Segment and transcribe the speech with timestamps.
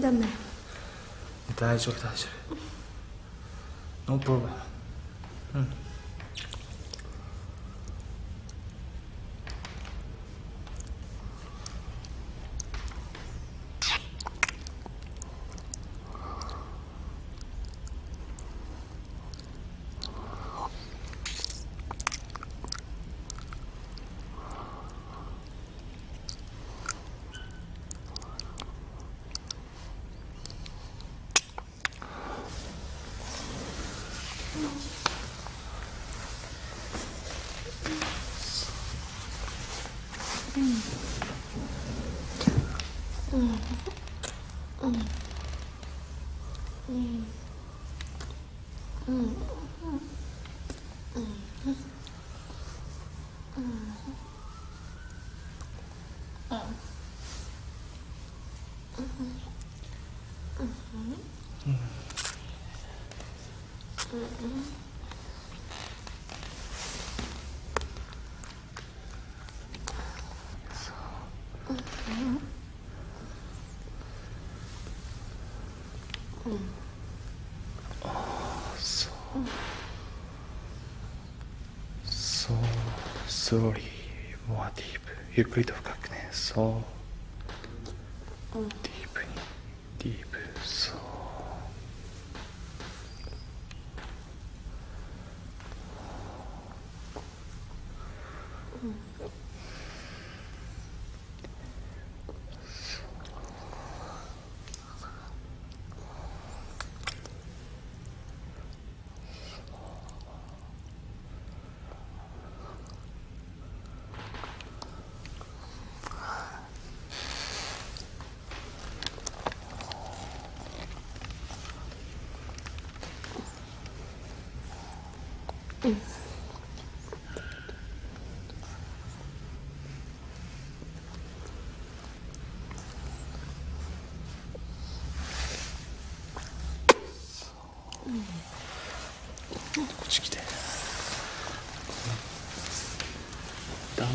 [0.00, 0.26] ダメ
[1.56, 2.26] 大丈夫大丈
[4.06, 4.48] 夫 No problem
[5.54, 5.66] うん
[34.54, 34.70] 음.
[43.32, 43.58] 음.
[44.84, 44.84] 음.
[44.84, 44.94] 음.
[49.08, 49.36] 음.
[51.16, 51.42] 음.
[53.56, 53.94] 음.
[83.28, 83.90] slowly,
[84.48, 85.00] more deep.
[85.36, 86.82] ゆっくりと深くね、そ
[88.54, 88.58] う。
[88.58, 88.68] うん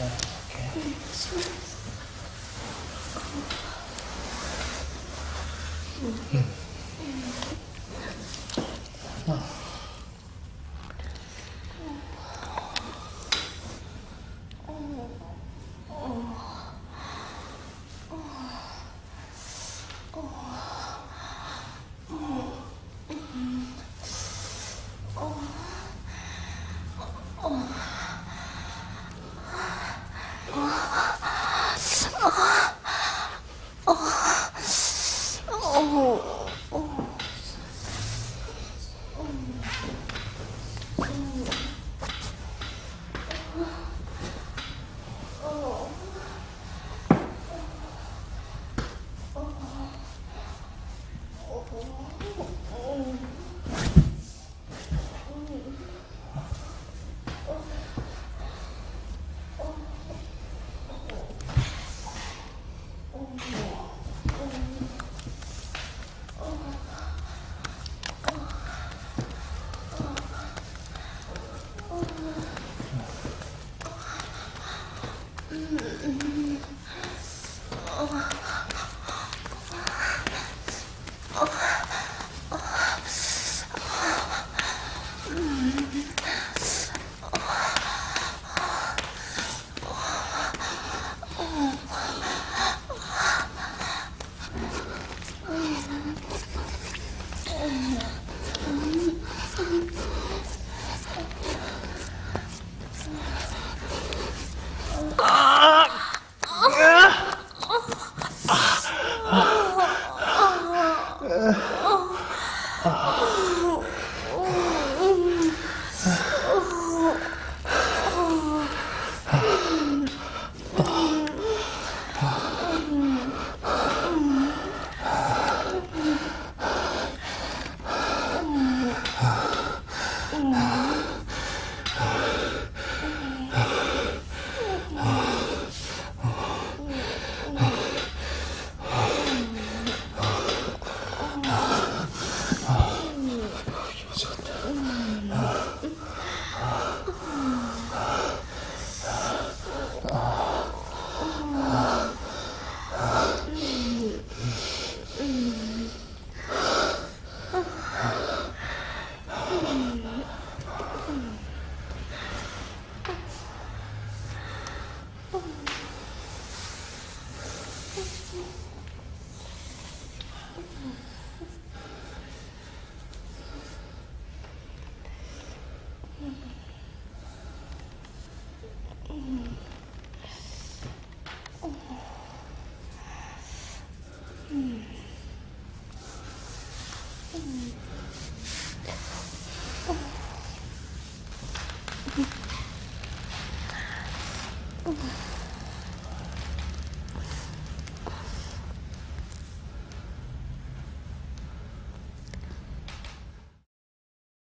[0.00, 1.73] Okay.